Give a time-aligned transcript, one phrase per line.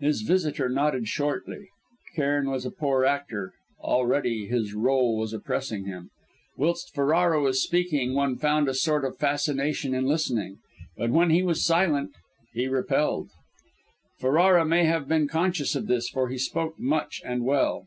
[0.00, 1.68] His visitor nodded shortly.
[2.16, 6.10] Cairn was a poor actor; already his rôle was oppressing him.
[6.56, 10.58] Whilst Ferrara was speaking one found a sort of fascination in listening,
[10.96, 12.10] but when he was silent
[12.52, 13.28] he repelled.
[14.18, 17.86] Ferrara may have been conscious of this, for he spoke much, and well.